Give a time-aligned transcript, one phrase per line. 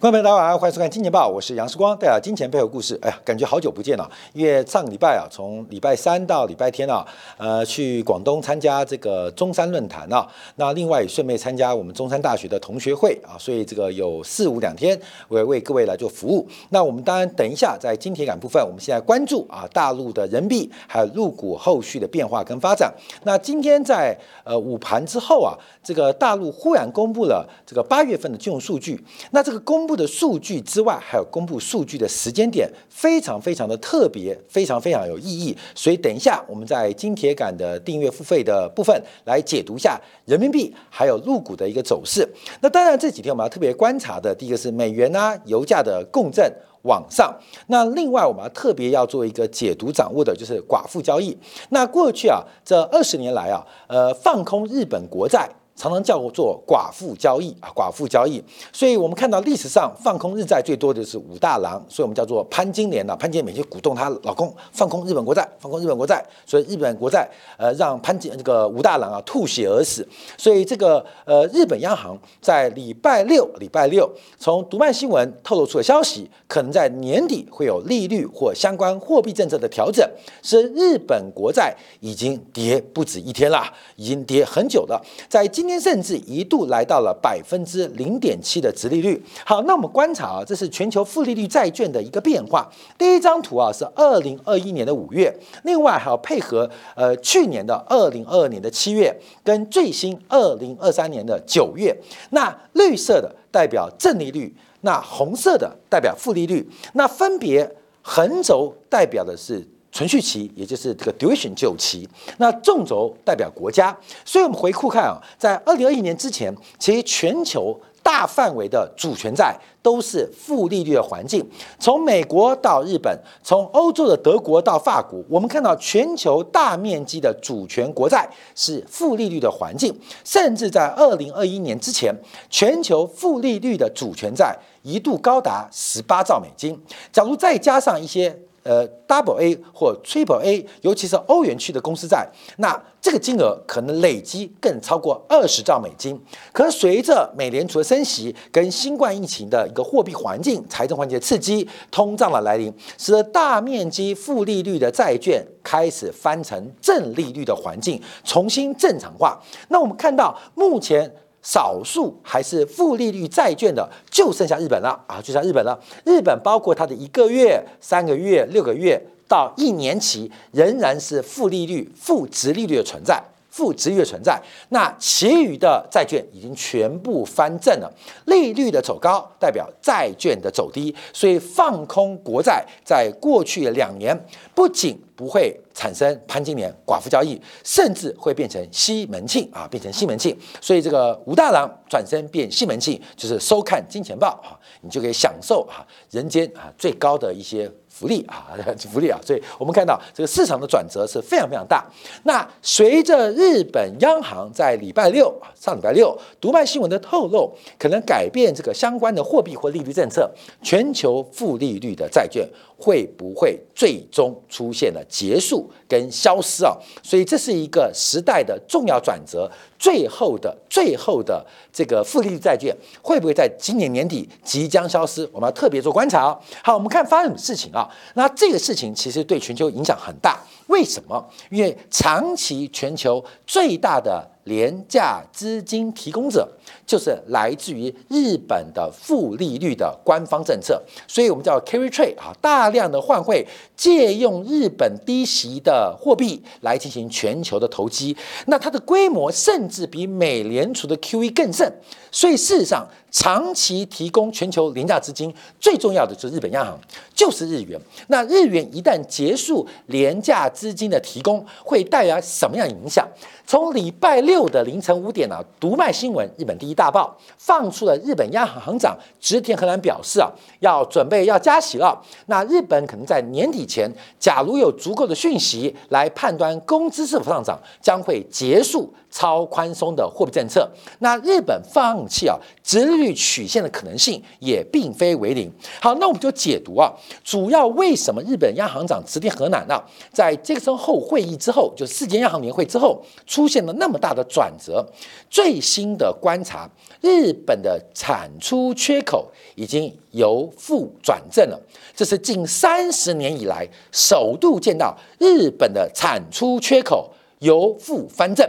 [0.00, 2.96] 观众朋友大家好，欢迎收看《金钱报》，我是杨世光，带来金钱背后故事。
[3.02, 7.04] 哎呀，感觉好久不见了，因为上个礼拜啊，从礼拜三到礼拜天啊，
[7.36, 10.24] 呃，去广东参加这个中山论坛啊，
[10.54, 16.46] 那另外也顺便参加我们中山大学的同学会啊，所以这个有四五两天，我为各位来做服务。
[16.68, 22.94] 那我们当然等一下在金铁杆部分，我们现在关注啊大陆的人民币还有入股后续的变化跟发展。
[23.24, 35.56] 那今天在呃午盘之后啊，这个大陆忽然公布了这个八月份的金融数据，那这个公布的数据之外，还有公布数据的时间点，非常非常的特别，非常非常有意义。
[35.74, 42.28] 所以等一下，我们在金铁杆的订阅付费的部分来解读一下人民币还有入股的一个走势。
[42.60, 46.52] 那当然这几天我们要特别观察的，第一个是美元啊，油价的共振
[46.82, 47.34] 往上。
[47.68, 51.36] 那另外我们要特别要做一个解读掌握的，就是寡妇交易。
[51.70, 55.48] 那过去啊，这二十年来啊，呃，放空日本国债。
[55.78, 58.42] 常常叫做寡妇交易啊，寡妇交易。
[58.72, 63.14] 所以我们看到历史上放空日债最多的是武大郎，所以我们叫做潘金莲呐。
[63.14, 70.04] 潘金莲每天鼓动她老公放空日本国债，放空日本国债，所以日本国债呃让潘金这个武大郎啊吐血而死。
[70.36, 80.04] 所以这个呃日本央行在礼拜六礼拜六从读卖新闻透露出的消息，可能在年底会有利率或相关货币政策的调整，
[80.42, 83.62] 是日本国债已经跌不止一天了，
[83.94, 85.67] 已经跌很久了，在今。
[85.68, 89.22] 今天甚至一度来到了百分之零点七的值利率。
[89.44, 92.66] 好，那我们观察啊，这是全球负利率债券的一个变化。
[92.96, 95.30] 第一张图啊是二零二一年的五月，
[95.64, 96.66] 另外还要配合
[96.96, 101.94] 呃去年的二零二二年的七月，跟最新二零二三年的九月。
[102.30, 106.66] 那绿色的代表正利率，那红色的代表负利率。
[106.94, 109.68] 那分别横轴代表的是。
[109.90, 121.44] 存续期，也就是这个 duration 久期，那纵轴代表国家，所以我们回顾看啊，在二零二一年之前，其实全球大范围的主权债都是负利率的环境，
[121.78, 129.94] 从美国到日本，从欧洲的德国到法国，我们看到全球大面积的主权国债是负利率的环境，
[130.24, 132.14] 甚至在二零二一年之前，
[132.50, 136.78] 全球负利率的主权债一度高达十八兆美金，
[137.10, 138.38] 假如再加上一些。
[138.68, 146.20] 呃，Double A 或 Triple A，尤其是欧元区的公司债，那这个金额可能累积更超过二十兆美金。
[146.52, 159.40] 可随着美联储的升息跟新冠疫情的一个货币环境、财政环境的刺激，通胀的来临，使得大面积负利率的债券开始翻成正利率的环境，重新正常化。
[159.68, 161.10] 那我们看到目前。
[161.42, 165.78] 少数还是负利率债券的，就剩下日本了啊，就剩日本了。
[166.04, 173.22] 日本包括它的一个月、三个月、六个月到一年期，仍然是负利率、负值利率的存在。
[173.50, 177.92] 负值率存在，那其余的债券已经全部翻正了。
[178.26, 184.16] 利率的走高代表债券的走低，所以放空国债在过去两年
[184.54, 190.38] 不仅不会产生潘金莲寡妇交易，甚至会变成西门庆啊，变成西门庆。
[190.60, 197.68] 所以这个武大郎转身变西门庆，就是收看金钱豹啊，你就可以享受啊人间啊最高的一些。
[197.90, 198.54] 福利啊，
[198.92, 201.84] 福利啊，所以我们看到这个市场的转折是非常非常大。
[202.22, 210.30] 那随着日本央行在礼拜六啊上礼拜六读卖新闻的透露，可能改变这个相关的货币或利率政策，
[210.62, 216.76] 全球负利率的债券会不会最终出现了结束跟消失啊？
[217.02, 219.50] 所以这是一个时代的重要转折。
[219.78, 225.28] 最后的最后的这个负利率债券会不会在今年年底即将消失？
[225.32, 226.38] 我们要特别做观察哦。
[226.62, 227.88] 好，我们看发生什么事情啊？
[228.14, 230.40] 那这个事情其实对全球影响很大。
[230.66, 231.24] 为什么？
[231.50, 236.48] 因为长期全球最大的廉价资金提供者
[236.86, 248.16] 就是来自于日本的负利率的官方政策，所以我们叫 carry trade 啊，大量的换汇借用日本低息的货币来进行全球的投机，
[248.46, 251.70] 那它的规模甚至比美联储的 QE 更甚。
[252.10, 256.78] 所以事实上，长期提供全球廉价资金最重要的就是日本央行，
[257.14, 257.80] 就是日元。
[258.08, 263.06] 那日元一旦结束廉价资金的提供，会带来什么样的影响？
[263.46, 270.30] 从礼拜六的凌晨五点啊，读卖新闻日本第一大报放出了日本央行行长植田和男表示啊，
[270.60, 271.98] 要准备要加息了。
[272.26, 273.90] 那日本可能在年底前，
[274.20, 280.68] 假如有足够的讯息来判断工资是否上涨，将会结束超宽松的货币政策。
[281.00, 285.50] 那日本放弃啊，直率曲线的可能性也并非为零。
[285.80, 286.92] 好，那我们就解读啊，
[287.24, 289.82] 主要为什么日本央行长直田和男呢，
[290.12, 294.86] 在这个后会议之后，就世界央行年会之后，出现了那么大的转折？
[295.30, 296.68] 最新的观察，
[297.00, 301.60] 日本的产出缺口已经由负转正了，
[301.94, 308.48] 这是近三十年以来首度见到日本的产出缺口由负翻正。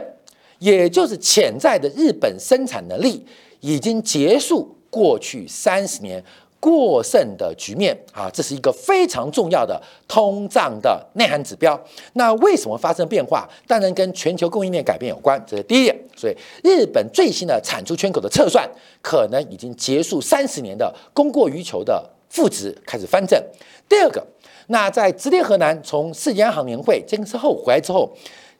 [0.60, 3.26] 也就是潜在的日本生产能力
[3.62, 6.24] 已经结束过去三十年
[6.60, 11.80] 过剩的局面啊，这是一个非常重要的通胀的内涵指标。
[12.14, 13.48] 那为什么发生变化？
[13.66, 15.98] 当然跟全球供应链改变有关，这是第一点。
[16.18, 18.70] 所以日本最新的产出缺口的测算，
[19.02, 23.42] 可能已经结束三十年的供过于求的负值开始翻正。
[23.88, 24.28] 第二个，
[24.68, 28.12] 那在直田河南从世界央行年会这个之后回来之后。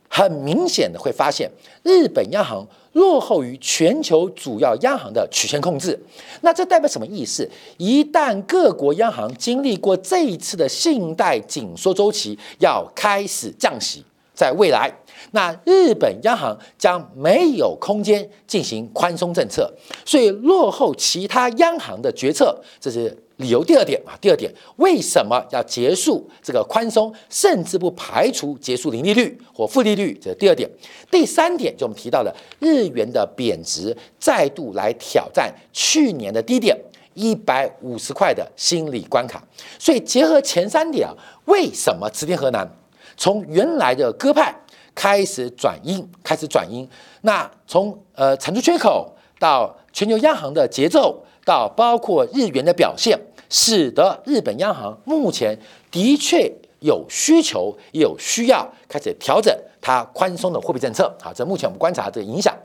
[0.10, 1.50] 很明显的会发现，
[1.84, 5.98] 日本央行落后于全球主要央行的曲线控制。
[6.42, 7.48] 那这代表什么意思？
[7.78, 14.04] 一旦各国央行经历过这一次的信贷紧缩周期，要开始降息，
[14.34, 14.92] 在未来，
[15.32, 19.72] 那日本央行将没有空间进行宽松政策，
[20.04, 23.16] 所以落后其他央行的决策，这是。
[23.40, 30.18] 理由第二点啊，第二点为什么要结束这个宽松，甚至不排除结束零利率或负利率？
[30.22, 30.70] 这是第二点。
[31.10, 36.78] 第三点就我们提到的日元的贬值再度来挑战去年的低点
[37.14, 39.42] 一百五十块的心理关卡。
[39.80, 41.16] 所以结合前三点啊，
[41.46, 42.70] 为什么池田河南
[43.16, 44.54] 从原来的鸽派
[44.94, 46.86] 开始转阴，开始转阴？
[47.22, 53.18] 那从呃产出缺口到全球央行的节奏，到包括日元的表现。
[53.50, 55.58] 使得日本央行目前
[55.92, 61.14] 的确有需求，也有需要开始调整它宽松的货币政策。
[61.22, 62.56] 好，这目前我们观察这个影响。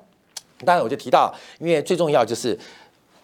[0.64, 2.58] 当然，我就提到，因为最重要就是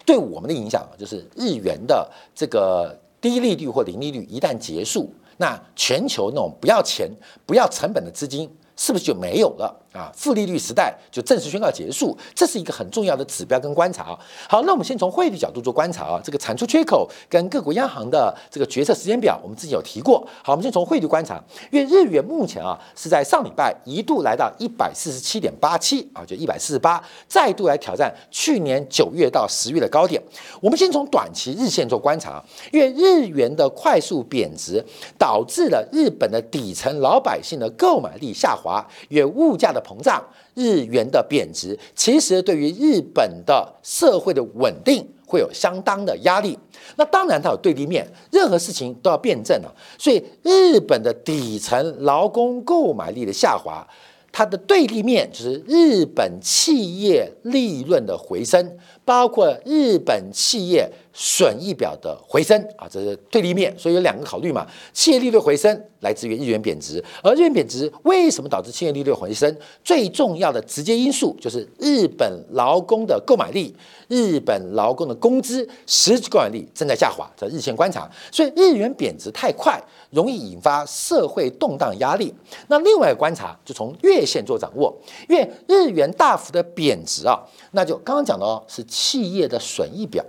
[0.05, 7.09] 对我们的影响，就是日元的这个低利率或零利率一旦结束，那全球那种不要钱、
[7.45, 8.49] 不要成本的资金。
[8.77, 10.11] 是不是就没有了啊？
[10.15, 14.19] 负利率时代就正式宣告结束，这是一个很重要的指标跟观察啊。
[14.47, 16.21] 好，那我们先从汇率角度做观察啊。
[16.23, 20.25] 这个产出缺口跟各国央行的这个决策时间表，我们之前有提过。
[20.43, 21.41] 好，我们先从汇率观察，
[21.71, 30.21] 因为日元目前啊是在上礼拜一度来到一百四十七点八七啊，就一百四十八，再度来挑战去年九月到十月的高点。
[30.61, 34.83] 我们先从短期日线做观察，因为日元的快速贬值
[35.17, 38.85] 导致了日本的底层老百姓的购买力下滑。
[39.09, 40.23] 也物价的膨胀，
[40.53, 46.57] 日元的贬值，其实对于日本的社会的稳定会有相当的压力。
[46.95, 49.71] 那当然它有对立面，任何事情都要辩证啊。
[49.97, 53.87] 所以日本的底层劳工购买力的下滑，
[54.31, 60.89] 它的对立面就是日本企业利润的回升，包括日本企业。
[61.13, 64.65] 损益表的回升啊，这是对立面，所以有两个考虑嘛。
[64.93, 65.69] 企业利率回升
[65.99, 69.53] 来自于日元贬值，而日元贬值为什么导致企业利率回升？
[69.83, 73.75] 最重要的直接因素就是日本劳工的购买力，
[74.07, 79.77] 日本劳工的工资实际购买力正在下滑，在日线观察，所以日元贬值太快，
[80.11, 82.33] 容易引发社会动荡压力。
[82.69, 87.37] 那另外一个观察就从月线做掌握，因为日元大幅的贬值啊，
[87.71, 90.23] 那就刚刚讲的哦，是企业的损益表。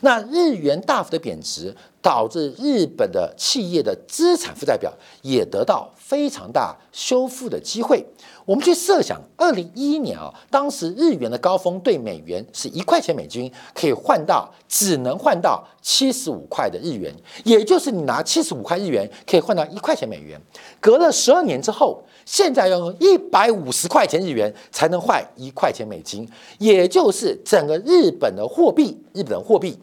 [0.00, 4.92] 那日元大幅的贬值，导致日本的企业的资产负债表
[5.22, 8.04] 也得到非常大修复的机会。
[8.44, 20.38] 我们去设想，二零一一年啊，当时日元的高峰对美元是一块钱美金可以换到只能换到七十五块的日元，也就是你拿七十五块日元可以换到一块钱美元。
[20.80, 26.28] 隔了十二年之后，现在要用一百五十块钱日元才能换一块钱美金，
[26.58, 29.78] 也就是整个日本的货币，日本的货币。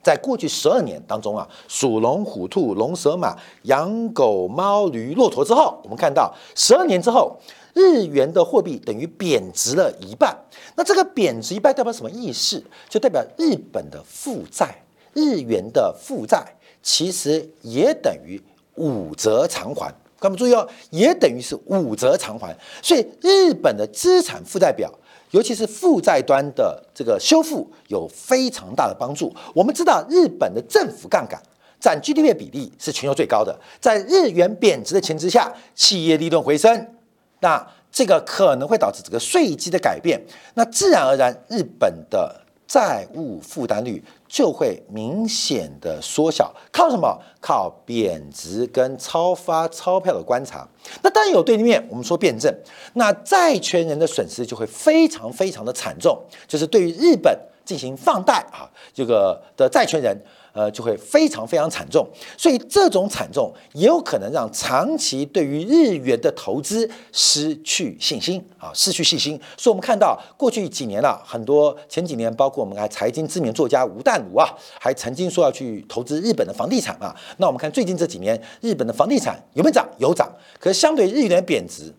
[0.00, 7.36] 在过去十二年当中啊，属龙、虎、兔、龙、蛇、马、羊、狗、猫、驴、骆驼之后，我们看到十二年之后，
[7.74, 10.34] 日元的货币等于贬值了一半。
[10.76, 12.62] 那这个贬值一半代表什么意思？
[12.88, 14.82] 就代表日本的负债，
[15.12, 18.40] 日元的负债其实也等于
[18.76, 19.92] 五折偿还。
[20.18, 22.56] 各位注意哦，也等于是五折偿还。
[22.82, 24.92] 所以日本的资产负债表。
[25.32, 29.30] 尤其是负债端的这个修复有非常大的帮助。
[29.54, 31.38] 我们知道，日本的政府杠杆
[31.78, 33.54] 占 GDP 比例是全球最高的。
[33.78, 36.94] 在日元贬值的前提下，企业利润回升，
[37.40, 40.18] 那这个可能会导致这个税基的改变，
[40.54, 44.04] 那自然而然，日本的债务负担率。
[44.28, 47.18] 就会明显的缩小，靠什么？
[47.40, 50.68] 靠贬值跟超发钞票的观察。
[51.02, 52.54] 那当然有对立面，我们说辩证，
[52.92, 56.22] 那债权人的损失就会非常非常的惨重。
[56.46, 57.34] 就是对于日本
[57.64, 60.14] 进行放贷啊，这个的债权人。
[60.58, 62.04] 呃，就会非常非常惨重，
[62.36, 69.40] 所以这种惨重也有可能让长期对于日元的投资失去信心啊，失去信心。
[69.56, 74.48] 所以，我们看到过去几年了，很多前几年，包括我们还财经知名作家吴淡如啊，
[74.80, 77.14] 还曾经说要去投资日本的房地产啊。
[77.36, 79.88] 那我们看最近这几年，日本的房地产有没有涨？
[79.98, 81.94] 有涨，可是相对日元贬值，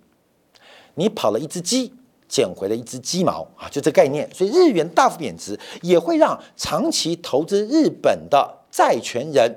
[0.96, 1.94] 你跑了一只鸡。
[2.30, 9.54] 捡回了一只鸡毛啊，就这概念，所以日元大幅贬值也会让长期投资日本的债权人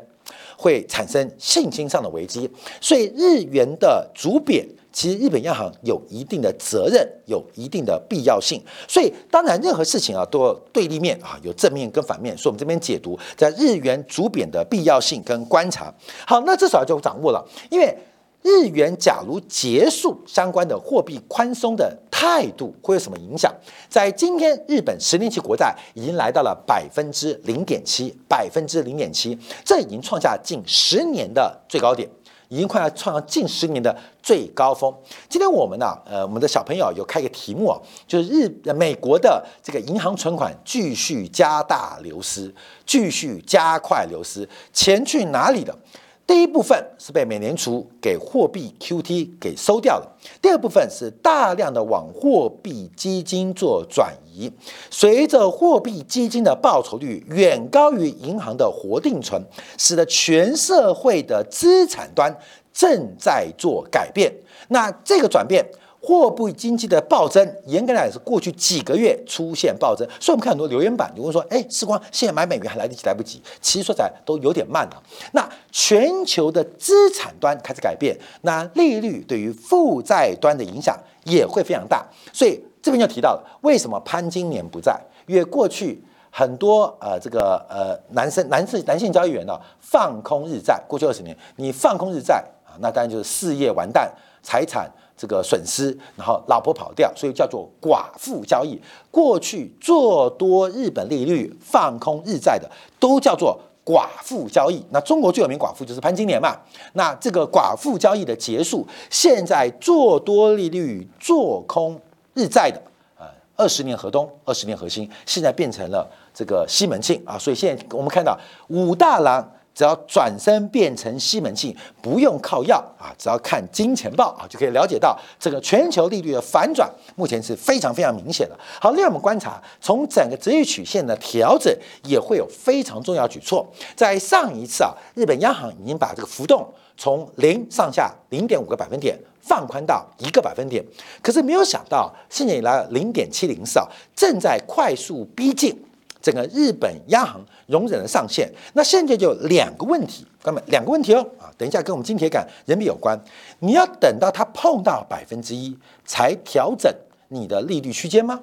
[0.57, 2.51] 会产生信心上的危机。
[2.81, 8.63] 所以日元的逐贬，其实日本央行有一定的责任，有一定的必要性。
[8.89, 12.35] 所以当然任何事情啊都有对立面啊，有正面跟反面。
[12.37, 15.93] 所以我们这边解读在日元逐贬的必要性跟观察。
[16.27, 17.95] 好，那至少就掌握了，因为。
[18.43, 23.53] 日元假如结束相关的货币宽松的态度，会有什么影响？
[23.89, 32.09] 在今天，日本十年期国债已经来到了百分之零点七，百分之零点七，这已经创下近十年的最高点，
[32.49, 34.93] 已经快要创下近十年的最高峰。
[35.29, 42.53] 今天我们呢，呃，我们的小朋友有开一个题目啊，就是日美国的这个银行存款继续加大流失，
[42.85, 45.79] 继续加快流失，钱去哪里了？
[46.27, 54.51] 第一部分是被美联储给货币 QT 给收掉了，第二部分是大量的往货币基金做转移。
[54.91, 59.43] 随着货币基金的报酬率远高于银行的活定存，
[59.77, 62.35] 使得全社会的资产端
[62.73, 64.33] 正在做改变。
[64.69, 65.65] 那这个转变。
[66.03, 75.03] 货币经济的暴增，严格来讲是过去几个月出现暴增，所以我们看很多留言板，有人说：“哎，时光现在买美元还来得及来不及？”其实说起来都有点慢了。
[75.31, 82.05] 那全球的资产端开始改变，那利率对于负债端的影响也会非常大。
[82.33, 85.01] 所以这边就提到了为什么潘金莲不在？
[85.27, 94.11] 因为过去很多呃这个呃男生男士男性交易员呢放空日债，过去二十年你放空日债啊，那当然就是事业完蛋，
[94.43, 94.91] 财产。
[95.15, 98.81] 这个损失，然后老婆跑掉，所以叫做寡妇交易。
[99.09, 102.69] 过去做多日本利率、放空日债的，
[102.99, 104.85] 都叫做寡妇交易。
[104.91, 106.57] 那中国最有名寡妇就是潘金莲嘛。
[106.95, 112.01] 那这个寡妇交易的结束，现在做多利率、做空
[112.35, 112.83] 日债的，
[113.17, 117.39] 呃，二十年河东，二十年河西，现在变成了这个西门庆啊。
[117.39, 119.49] 所以现在我们看到武大郎。
[119.75, 128.59] 只要转身变成西门庆，不用靠药啊，只要看金钱豹啊，就可以了解到这个全球利率的反转，目前是非常非常明显的。
[128.81, 131.75] 好，另外我们观察，从整个职业曲线的调整，
[132.05, 133.67] 也会有非常重要举措。
[133.97, 140.85] 在上一次啊，日本央行已经把这个浮动从零上下零点五个百分点放宽到一个百分点，
[141.23, 145.77] 可是没有想到，现在以来零点七零四啊，正在快速逼近。
[146.23, 153.21] 整个日本央行容忍的上限，那现在就两个问题，哥们，两个问题哦啊，等一下跟我们金铁杆人民币有关，
[153.59, 155.77] 你要等到它碰到百分之一
[156.07, 156.91] 才调整
[157.29, 158.41] 你的利率区间吗？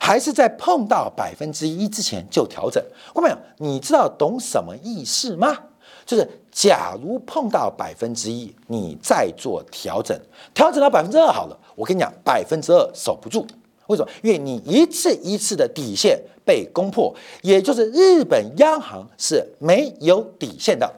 [0.00, 2.82] 还是在碰到百分之一之前就调整？
[3.14, 5.56] 哥们，你知道懂什么意思吗？
[6.04, 10.18] 就是假如碰到百分之一，你再做调整，
[10.52, 13.46] 调整到百分之二好了，我跟你讲，百分之二守不住。
[13.88, 14.10] 为什么？
[14.22, 20.90] 因为你一次一次的底线被攻破，也就是日本央行是没有底线的。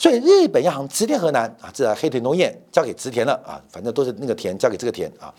[0.00, 5.30] 所以日本央行直田河南啊，这黑田农彦交给直田了啊，反正都是那个田交给这个田啊。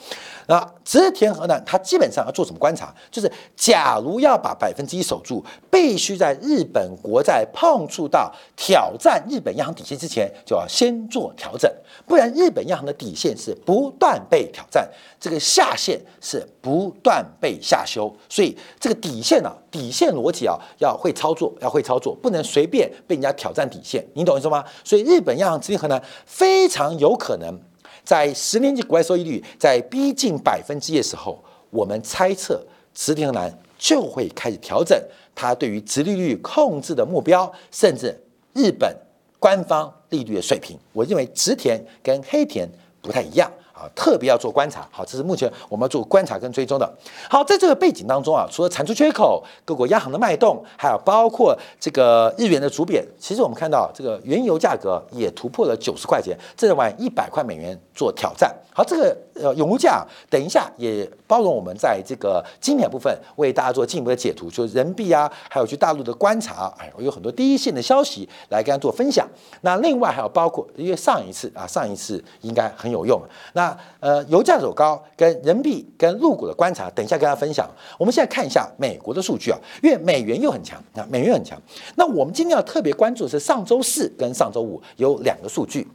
[0.45, 2.93] 那直田河南他基本上要做什么观察？
[3.09, 11.71] 就是假如要把百分之一守住，必须在日本国债碰触到挑战日本央行底线之前，就要先做调整，
[12.05, 14.87] 不然日本央行的底线是不断被挑战，
[15.19, 18.15] 这个下限是不断被下修。
[18.29, 24.05] 所以这个底线呢，底线逻辑啊，要会操作，要会操作，不能随便被人家挑战底线。
[24.13, 24.50] 你懂意思吗？
[24.83, 27.59] 所以日本央行直田河南非常有可能
[28.03, 34.99] 在十年期国债收益率在逼近百分之一的时候，我们猜测直田河南就会开始调整
[35.35, 38.19] 它对于直利率控制的目标，甚至
[38.53, 38.95] 日本
[39.39, 40.77] 官方利率的水平。
[40.93, 42.67] 我认为直田跟黑田
[43.01, 43.51] 不太一样。
[43.81, 46.87] 啊，特别要做观察，好，这是目前我们要做观察跟追踪的。
[47.27, 58.55] 好，在这个背景当中啊，除了产出缺口、各国央行的脉动，还有包括这个日元的逐贬，其实我们看到这个原油价格也突破了九十块钱，正在往一百块美元做挑战。
[58.73, 69.27] 好，这个呃永物价，等一下也包容我们在这个经典部分为大家做进一步的解读，就是人民币啊，还有去大陆的观察，哎，我有很多第一线的消息来跟大家做分享。
[69.61, 73.19] 那另外还有包括，因为上一次啊，上一次应该很有用，
[73.53, 73.70] 那。
[73.99, 77.69] 呃，油价走高跟人民币跟陆股的观察，等一下跟大家分享。
[77.97, 81.61] 我们现在看一下美国的数据啊，因为美元又很强啊，美元很强。
[81.95, 85.87] 那我们今天要特别关注的是上周四跟上周五有两个数据。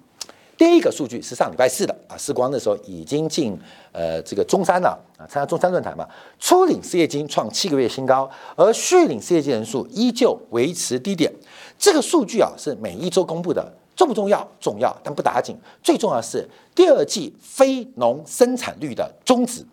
[0.58, 3.54] 第一个数据是上礼拜四的啊，时光那时候已经进
[3.92, 11.30] 呃这个中山了啊，参加中山论坛嘛，初领失业金创七个月新高，而续领失业金人数依旧维持低点。
[11.78, 14.46] 这个数据啊是每一周公布的，重不重要？
[14.60, 15.56] 重要，但不打紧。
[15.82, 19.64] 最重要的是第二季非农生产率的终止，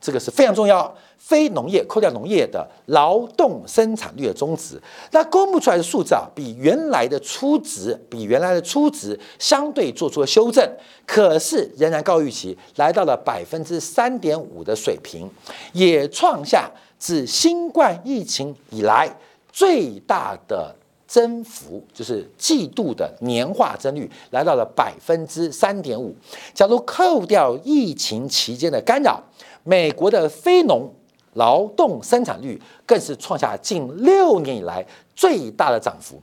[0.00, 0.94] 这个是非常重要。
[1.16, 4.78] 非农业扣掉农业的劳动生产率的中值，
[5.12, 10.62] 那公布出来的数字啊，比原来的初值，比原来的初值相对做出了修正，
[11.06, 15.26] 可是仍然高预期，来到了百分之三点五的水平，
[15.72, 19.10] 也创下自新冠疫情以来
[19.50, 20.76] 最大的
[21.14, 26.12] 增幅，就是季度的年化增率来到了百分之三点五。
[26.52, 29.22] 假如扣掉疫情期间的干扰，
[29.62, 30.92] 美国的非农
[31.34, 36.20] 劳动生产率更是创下近六年以来最大的涨幅。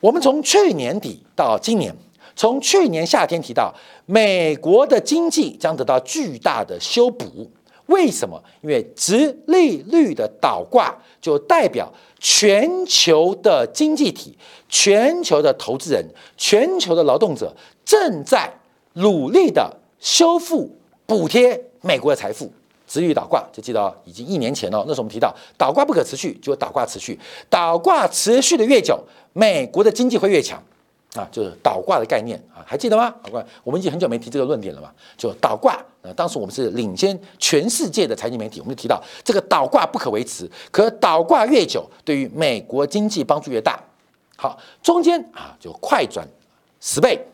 [0.00, 1.94] 我们从去年底到今年，
[2.34, 3.74] 从去年夏天提到
[4.06, 7.50] 美国的经济将得到巨大的修补。
[7.86, 8.42] 为什么？
[8.62, 14.36] 因为直利率的倒挂就代表全球的经济体、
[14.68, 16.04] 全球的投资人、
[16.36, 18.52] 全球的劳动者正在
[18.94, 20.70] 努力的修复、
[21.06, 22.50] 补贴美国的财富。
[22.86, 24.84] 低利率倒挂，就记得已经一年前了。
[24.86, 27.18] 那时候我们提到倒挂不可持续，就倒挂持续。
[27.50, 30.62] 倒挂持续的越久，美国的经济会越强
[31.14, 33.14] 啊，就是倒挂的概念啊，还记得吗？
[33.22, 34.90] 倒挂，我们已经很久没提这个论点了嘛。
[35.16, 43.78] 就倒挂，啊，当时我们是领先全世界的财经媒体，我们就提到这个倒挂不可维持，可倒挂越久，对于美国经济帮助越大。
[44.36, 46.26] 好，中间啊就快转
[46.80, 47.24] 十倍，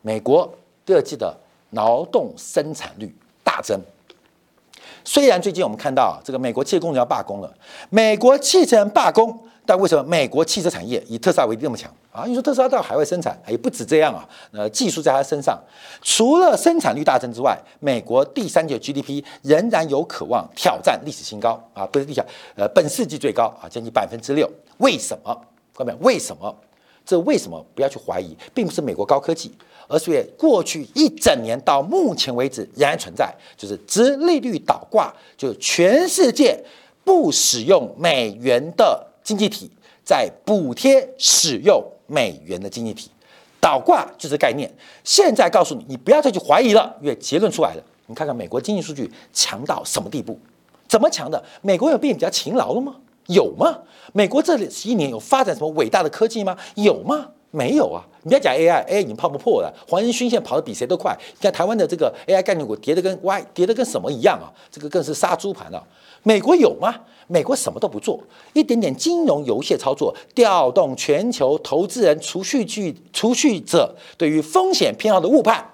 [0.00, 0.50] 美国
[0.86, 1.36] 第二季的
[1.72, 3.14] 劳动生产率
[3.44, 3.78] 大增。
[5.04, 7.54] 虽然最近我们看到这个美国汽车工人要罢工了，
[7.90, 9.38] 美国汽车人罢工，
[9.68, 12.24] 但为什么美国汽车产业以特斯拉为例那么强啊？
[12.26, 15.62] 你说特斯拉到海外生产，也不止这样啊，呃，技术在它身上。
[16.00, 22.24] 除了生产率大增之外，美国第三季 GDP 仍然有渴望挑战历史新高啊，不是历史，
[22.56, 24.50] 呃，本世纪最高啊，将近百分之六。
[24.78, 25.38] 为什么？
[25.74, 26.56] 各位，为什么？
[27.04, 27.62] 这为什么？
[27.74, 29.52] 不要去怀疑，并不是美国高科技。
[29.86, 36.58] 而是过去一整年到目前为止仍然存在，就是直利率倒挂，就全世界
[37.04, 39.70] 不使用美元的经济体
[40.02, 43.10] 在补贴使用美元的经济体，
[43.60, 44.72] 倒挂就是概念。
[45.04, 47.82] 现在告诉你，你不要再去怀疑了，因为结论出来了。
[48.06, 50.40] 你看看美国经济数据强到什么地步？
[50.88, 51.44] 怎么强的？
[51.60, 52.96] 美国有变比较勤劳了吗？
[53.26, 53.80] 有吗？
[54.14, 56.56] 美国这十一年有发展什么伟大的科技吗？
[56.76, 57.28] 有吗？
[57.50, 58.04] 没有啊！
[58.22, 59.72] 你不要讲 AI，AI 已经泡不破了。
[59.88, 61.16] 黄仁勋现在跑得比谁都快。
[61.18, 64.52] 你看台湾的这个 AI 概念股跌得跟 Y 跌得跟什么一样啊？
[64.70, 65.82] 这个更是杀猪盘了。
[66.22, 66.94] 美国有吗？
[67.26, 68.20] 美国什么都不做，
[68.52, 75.64] 一点点金融游戏操作，调动全球投资人、储蓄据、储蓄者对于风险偏好的误判，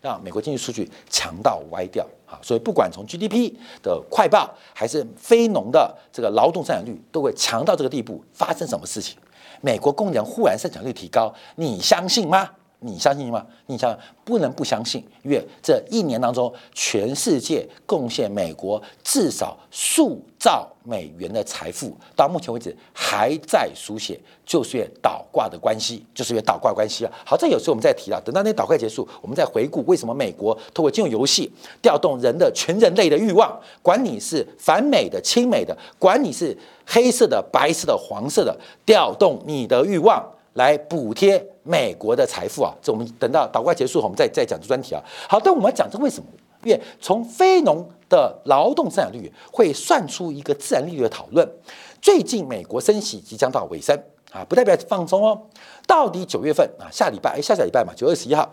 [0.00, 2.38] 让美国经济数据强到歪掉啊！
[2.42, 8.22] 所以不管从 GDP 的快报，还是非农的这个劳动生产率，都会强到这个地步。
[8.32, 9.16] 发生什么事情？
[9.62, 12.50] 美国工人忽然生产率提高，你相信吗？
[12.82, 13.46] 你相信吗？
[13.66, 27.12] 你想不能不相信，因为这一年当中，全世界贡献美国至少数兆美元的财富，到目前为止还在书写，就是因为倒挂的关系，就是因为倒挂关系啊。
[27.24, 40.24] 好，这有时候我们再提到，等到那倒挂结束，我们再回顾为什么美国通过金融游戏调动人的全人类的欲望，管你是反美的、亲美的，管你是黑色的、白色的、黄色的，调动你的欲望。
[40.54, 42.74] 来补贴美国的财富啊！
[42.82, 45.02] 这我们等到倒挂结束，我们再再讲这专题啊。
[45.28, 46.26] 好，但我们要讲这为什么？
[46.64, 51.48] 因为从非农的劳动生产率会算出一个自然利率的讨论。
[52.00, 53.98] 最近美国升息即将到尾声
[54.30, 55.40] 啊，不代表放松哦。
[55.86, 58.48] 到底九月份啊，下礼拜哎，下下礼拜嘛，九月十一号。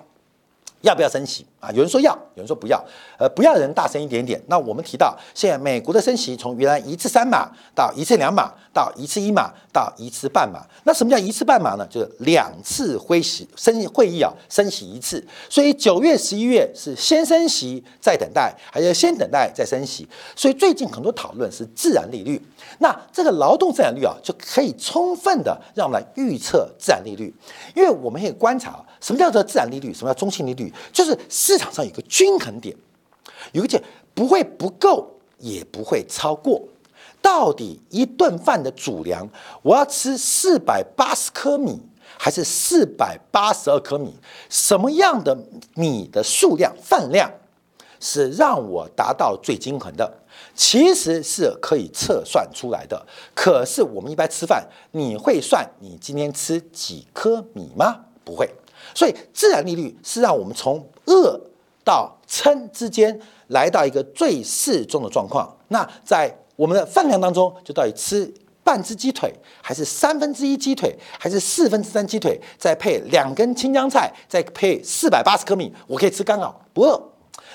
[0.82, 1.69] 要不要升息啊？
[1.72, 2.84] 有人说要，有人说不要。
[3.17, 4.41] 呃，不要的人大声一点点。
[4.48, 10.65] 那我们提到，现在美国的升息从原来一次三码到一次两码，到一次一码，到一次半码。
[10.84, 11.86] 那什么叫一次半码呢？
[11.89, 15.26] 就是两次会息升会议啊，升息一次。
[15.50, 20.08] 所以九月、十一月是先升息再等待，还是先等待再升息？
[20.36, 22.41] 所以最近很多讨论是自然利率。
[22.80, 27.34] 那这个劳动自然率啊，就可以充分的让我们来预测自然利率，
[27.76, 31.17] 因为我们可以观察什么叫做自然利率，什么叫中性利率，就是
[31.50, 32.76] 市场上有个均衡点，
[33.54, 33.84] 有个点
[34.14, 36.62] 不会不够，也不会超过。
[37.24, 39.28] 到底一顿饭的主粮，
[39.64, 41.82] 我要吃四百八十颗米，
[42.20, 44.14] 还是四百八十二颗米？
[44.48, 45.36] 什么样的
[45.74, 47.32] 米的数量、饭量
[48.00, 50.20] 是让我达到最均衡的，
[50.54, 53.08] 其实是可以测算出来的。
[53.34, 58.06] 可是我们一般吃饭，你会算你今天吃几颗米吗？
[58.24, 58.48] 不会。
[58.94, 61.39] 所以自然利率是让我们从饿
[61.84, 65.56] 到撑之间来到一个最适中的状况。
[65.70, 68.34] 那在我们的饭量当中，就到底吃。
[68.62, 77.02] 半只鸡腿，还是三分之一鸡腿，还是四分之三鸡腿，再配两根青江菜，再配四百八十克米，我可以吃刚好不饿。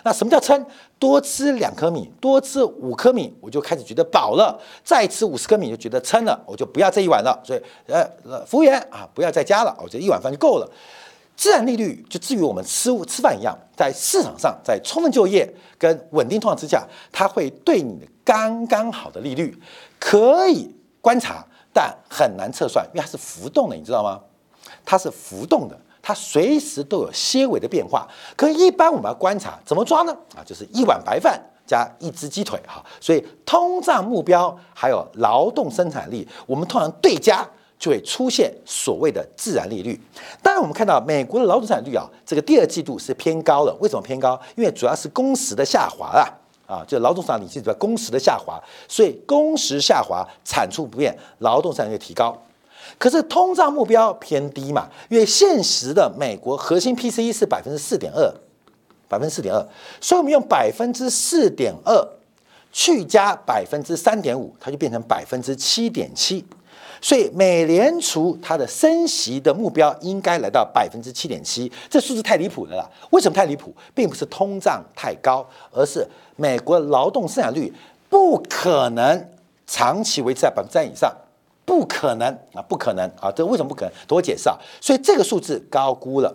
[0.03, 0.67] 那什么叫撑？
[0.99, 7.41] 多吃两颗米，多吃五颗米，我就开始觉得饱了；再吃五十颗米就觉得撑了，我就不要这一碗了。
[7.45, 10.69] 所以，呃，服务员啊，不要再加了，我觉得一碗饭就够了。
[11.37, 19.59] 自然利率就至于我们吃吃饭一样，在市场上，在充分就业跟稳定通胀之下，它会对你的刚刚好的利率
[19.99, 20.75] 可以。
[21.05, 24.19] 观察，但很难测算，因为它是浮动的，你知道吗？
[24.87, 28.09] 它是浮动的，它随时都有些微的变化。
[28.35, 30.17] 可一般我们要观察，怎么抓呢？
[30.35, 32.83] 啊，就是一碗白饭加一只鸡腿，哈。
[33.03, 37.47] 所以通胀目标还有劳动生产力，我们通常对加
[37.85, 40.01] 就会出现所谓的自然利率。
[40.43, 43.75] 当然，我们看到美国的劳动生产率啊，这个第二季度是偏高的。
[43.79, 44.41] 为什么偏高？
[44.57, 46.25] 因为主要是工时的下滑啊。
[46.67, 52.35] 啊，就劳动生产记住工时的下滑，所以工时下滑，产出不变，劳动生产率提高。
[52.99, 58.33] 可是通胀目标偏低嘛，因为现实的美国核心 PCE 是百分之四点二，
[59.09, 59.61] 百分之四点二，
[60.01, 62.09] 所以我们用百分之四点二
[62.73, 66.43] 去加百分之三点五，它就变成百分之七点七。
[67.05, 72.91] 所以美联储它的升息的目标应该来到百分之七点七，这数字太离谱了啦！
[73.11, 73.71] 为什么太离谱？
[73.95, 77.71] 并不是通胀太高，而是美国劳动生产率
[78.09, 79.29] 不可能
[79.67, 81.15] 长期维持在百分之三以上，
[81.67, 83.31] 不可能啊，不可能啊！
[83.31, 83.93] 这为什么不可能？
[84.09, 84.57] 等我解释啊！
[84.81, 86.35] 所以这个数字高估了，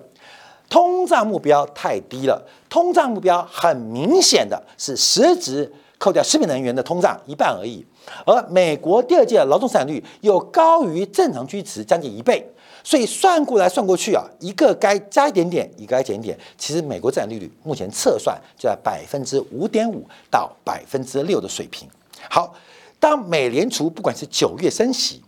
[0.70, 5.74] 通胀目标太低了，通胀目标很明显的是实质。
[5.98, 7.86] 扣掉食品能源的通胀一半而已，
[8.26, 12.46] 而美国第二届劳动生产率又高于正常居值将近一倍，
[12.84, 16.38] 所以算过来算过去啊，一个该加一点点，一个该减一点。
[16.58, 21.88] 其实美国自然利率目前测算就在百分之五点五到百分之六的水平。
[22.30, 22.54] 好，
[23.00, 25.22] 当美联储不管是九月升息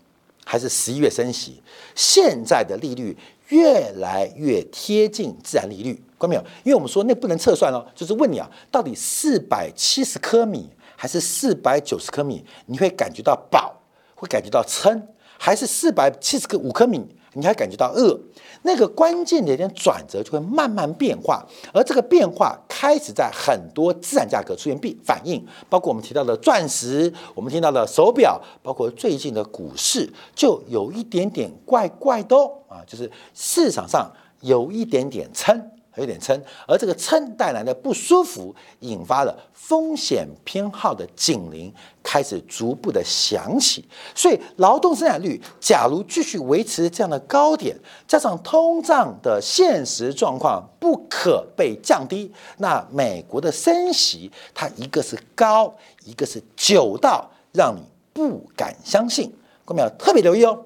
[0.44, 1.62] 还是十一月升息，
[1.96, 3.17] 现在的利率
[3.50, 6.02] 越来越贴近自然利率。
[6.21, 6.41] 看到没有？
[6.63, 13.73] 因为我们说那不能测算哦，就是问你啊，到底四百七十颗米还是四百九十颗米，你会感觉到饱，
[14.15, 15.07] 会感觉到撑，
[15.38, 17.03] 还是四百七十个五颗米，
[17.34, 18.19] 你还感觉到饿？
[18.63, 35.71] 那个关键的一点转折就会慢慢变化，而这个变化开始在很多自然价格出现变反应，包括我们提到的钻石，我们听到的手表，包括最近的股市，就有一点点怪怪的哦啊，就是市场上有一点点撑。
[35.95, 43.84] 有点撑，而这个撑带来的不舒服，引发了风险偏好的警铃开始逐步的响起。
[44.15, 47.77] 所以，劳动生产率假如继续维持这样的高点，
[48.08, 55.75] 加上通胀的现实状况不可被降低，那美国的升息，它一个是高，
[56.06, 57.82] 一个是久到让你
[58.13, 59.34] 不敢相信。
[59.65, 60.65] 各位要特别留意哦。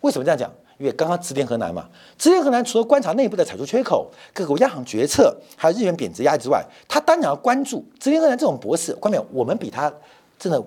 [0.00, 0.50] 为什么这样讲？
[0.78, 8.92] 因为刚刚直连河南嘛，直连河南除了观察内部的产出缺口、各国央行决策，还有日元贬值压力之外，他当然要关注直连河南这种博士。
[8.94, 9.26] 关没有？
[9.32, 9.92] 我们比他
[10.38, 10.62] 真的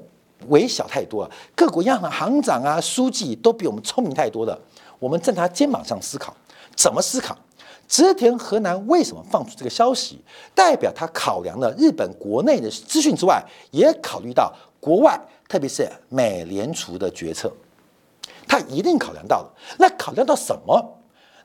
[0.48, 1.32] 微小太多了。
[1.56, 4.58] 各国央行行长啊、书记都比我们聪明太多了。
[5.00, 6.36] 我们站他肩膀上思考，
[6.76, 7.38] 怎么思考？
[7.88, 10.20] 直田河南为什么放出这个消息？
[10.54, 17.52] 代表他考量了日本国内的资讯之外，也考虑到国外，特别是美联储的决策。
[18.48, 20.94] 他一定考量到了，那考量到什么？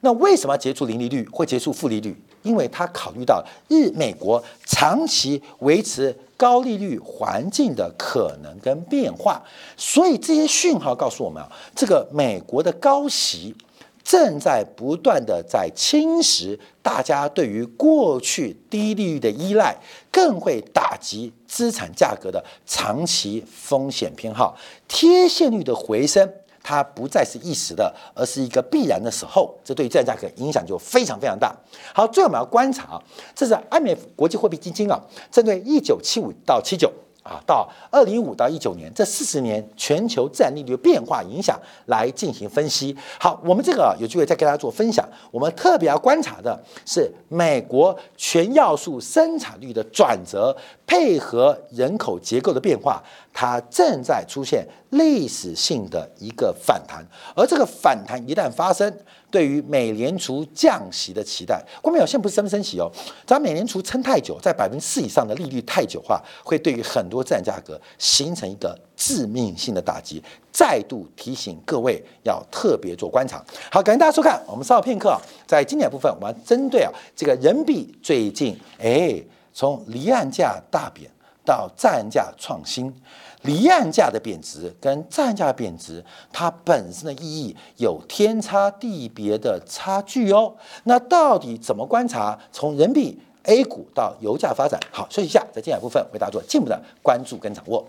[0.04, 2.16] 那为什么要结束零利率会结束负利率？
[2.42, 9.40] 因为他考虑到日美国长期维持高利率环境的可能跟变化，
[9.76, 13.54] 所以这些讯号告诉我们啊，这个美国的高息
[14.02, 19.76] 正在不断的在侵蚀大家对于过去低利率的依赖，
[20.10, 24.56] 更会打击资产价格的长期风险偏好，
[24.88, 26.28] 贴现率的回升。
[26.62, 31.54] 它不再是一时的，而是一个必然的时候，这对于资产价格影响就非常非常大。
[31.94, 33.02] 好，最后我们要观察啊，
[33.34, 42.96] 这是 IMF 国际货币基金啊，针对一九七五到七九啊，到二零一五到一九年这四十年全球自然利率变化影响来进行分析。
[43.18, 45.08] 好，我们这个有机会再跟大家做分享。
[45.30, 50.56] 我们特别要观察的是美国全要素生产率的转折。
[50.92, 53.02] 配合人口结构的变化，
[53.32, 57.02] 它正在出现历史性的一个反弹。
[57.34, 58.94] 而这个反弹一旦发生，
[59.30, 62.92] 对于美联储降息的期待，关键现在不是升不升息哦，
[63.26, 70.22] 只要美联储撑太久，在百分之四以上的利率太久话，会对于很多资产价格形成一个致命性的打击。
[70.52, 73.42] 再度提醒各位要特别做观察。
[73.70, 79.18] 好，感谢大家收看，我们稍后片刻啊，在经典部分，我们针对啊这个人民币最近哎。
[79.52, 81.10] 从离岸价大贬
[81.44, 82.94] 到在岸价创新，
[83.42, 90.54] 离岸价的贬值跟在岸价贬值，它本身的意义有天差地别的差距哦。
[90.84, 92.38] 那到底怎么观察？
[92.52, 94.80] 从人民币、A 股到油价发展？
[94.90, 97.84] 好，休息一下，在接下来部分为大家做进一步的关注跟掌握。